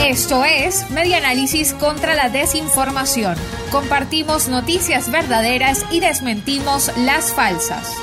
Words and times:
Esto 0.00 0.44
es 0.44 0.90
Media 0.90 1.18
Análisis 1.18 1.74
contra 1.74 2.14
la 2.14 2.28
Desinformación. 2.28 3.36
Compartimos 3.70 4.48
noticias 4.48 5.10
verdaderas 5.10 5.84
y 5.90 6.00
desmentimos 6.00 6.90
las 6.98 7.32
falsas. 7.32 7.94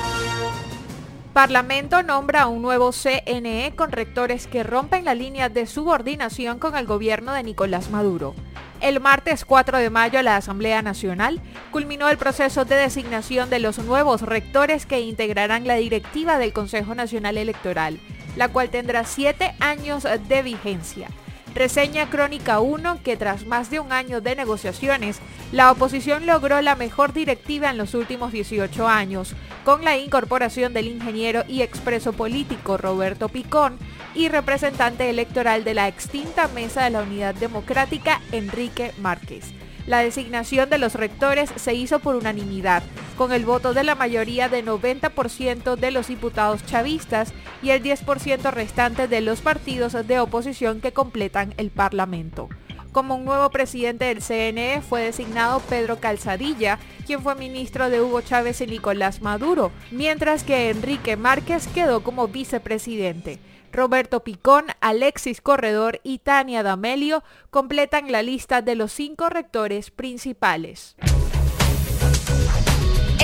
Parlamento 1.33 2.04
nombra 2.04 2.47
un 2.47 2.62
nuevo 2.62 2.91
CNE 2.91 3.73
con 3.75 3.91
rectores 3.91 4.47
que 4.47 4.63
rompen 4.63 5.05
la 5.05 5.15
línea 5.15 5.49
de 5.49 5.65
subordinación 5.65 6.59
con 6.59 6.75
el 6.75 6.86
gobierno 6.86 7.34
de 7.34 7.44
Nicolás 7.44 7.89
Maduro. 7.89 8.36
El 8.79 9.00
martes 9.00 9.43
4 9.45 9.77
de 9.77 9.89
mayo 9.89 10.21
la 10.21 10.38
Asamblea 10.38 10.82
Nacional 10.82 11.41
culminó 11.71 12.09
el 12.09 12.18
proceso 12.18 12.66
de 12.66 12.75
designación 12.75 13.50
de 13.50 13.59
los 13.59 13.79
nuevos 13.79 14.21
rectores 14.21 14.86
que 14.86 15.02
integrarán 15.02 15.68
la 15.68 15.75
directiva 15.75 16.38
del 16.38 16.54
Consejo 16.54 16.95
Nacional 16.95 17.38
Electoral, 17.38 18.00
la 18.36 18.50
cual 18.50 18.70
tendrá 18.70 19.04
siete 19.04 19.54
años 19.59 20.05
de 20.27 20.43
vigencia. 20.43 21.09
Reseña 21.54 22.09
Crónica 22.09 22.61
1 22.61 22.99
que 23.04 23.17
tras 23.17 23.45
más 23.45 23.70
de 23.70 23.80
un 23.80 23.91
año 23.91 24.21
de 24.21 24.35
negociaciones, 24.35 25.20
la 25.52 25.70
oposición 25.70 26.26
logró 26.26 26.62
la 26.62 26.76
mejor 26.76 27.12
directiva 27.12 27.70
en 27.70 27.77
los 27.77 27.93
últimos 27.93 28.31
18 28.31 28.88
años, 28.88 29.35
con 29.66 29.84
la 29.84 29.98
incorporación 29.98 30.73
del 30.73 30.88
ingeniero 30.88 31.43
y 31.48 31.62
expreso 31.62 32.13
político 32.13 32.77
Roberto 32.77 33.27
Picón 33.27 33.77
y 34.16 34.29
representante 34.29 35.09
electoral 35.09 35.66
de 35.66 35.73
la 35.73 35.90
extinta 35.90 36.48
Mesa 36.49 36.85
de 36.85 36.91
la 36.91 37.02
Unidad 37.02 37.35
Democrática 37.35 38.21
Enrique 38.31 38.93
Márquez. 38.99 39.54
La 39.88 39.99
designación 39.99 40.70
de 40.70 40.77
los 40.77 40.95
rectores 40.95 41.52
se 41.57 41.73
hizo 41.73 41.99
por 41.99 42.15
unanimidad, 42.15 42.84
con 43.17 43.31
el 43.31 43.45
voto 43.45 43.73
de 43.73 43.83
la 43.83 43.95
mayoría 43.95 44.49
de 44.49 44.63
90% 44.63 45.75
de 45.75 45.91
los 45.91 46.07
diputados 46.07 46.65
chavistas 46.65 47.34
y 47.61 47.70
el 47.70 47.84
10% 47.84 48.51
restante 48.51 49.07
de 49.07 49.21
los 49.21 49.41
partidos 49.41 49.93
de 50.07 50.20
oposición 50.20 50.81
que 50.81 50.93
completan 50.93 51.53
el 51.57 51.70
Parlamento. 51.70 52.49
Como 52.91 53.15
un 53.15 53.23
nuevo 53.23 53.49
presidente 53.51 54.05
del 54.05 54.21
CNE 54.21 54.81
fue 54.81 55.03
designado 55.03 55.62
Pedro 55.62 55.99
Calzadilla, 55.99 56.77
quien 57.05 57.21
fue 57.21 57.35
ministro 57.35 57.90
de 57.90 58.01
Hugo 58.01 58.20
Chávez 58.21 58.59
y 58.59 58.68
Nicolás 58.68 59.21
Maduro, 59.21 59.71
mientras 59.91 60.43
que 60.43 60.70
Enrique 60.70 61.15
Márquez 61.15 61.68
quedó 61.68 62.03
como 62.03 62.27
vicepresidente. 62.27 63.40
Roberto 63.71 64.25
Picón, 64.25 64.66
Alexis 64.81 65.40
Corredor 65.40 66.01
y 66.03 66.19
Tania 66.19 66.63
D'Amelio 66.63 67.23
completan 67.50 68.12
la 68.12 68.22
lista 68.22 68.62
de 68.62 68.75
los 68.75 68.91
cinco 68.91 69.29
rectores 69.29 69.91
principales. 69.91 70.97